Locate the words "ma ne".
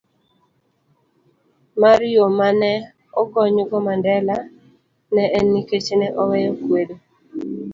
2.37-2.73